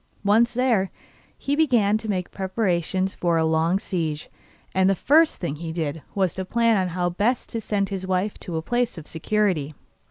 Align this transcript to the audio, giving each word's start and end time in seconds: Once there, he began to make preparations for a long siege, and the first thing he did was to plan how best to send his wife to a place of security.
Once 0.25 0.55
there, 0.55 0.89
he 1.37 1.55
began 1.55 1.95
to 1.95 2.09
make 2.09 2.31
preparations 2.31 3.13
for 3.13 3.37
a 3.37 3.45
long 3.45 3.77
siege, 3.77 4.31
and 4.73 4.89
the 4.89 4.95
first 4.95 5.37
thing 5.37 5.57
he 5.57 5.71
did 5.71 6.01
was 6.15 6.33
to 6.33 6.43
plan 6.43 6.87
how 6.87 7.07
best 7.07 7.51
to 7.51 7.61
send 7.61 7.89
his 7.89 8.07
wife 8.07 8.35
to 8.39 8.57
a 8.57 8.63
place 8.63 8.97
of 8.97 9.05
security. 9.05 9.75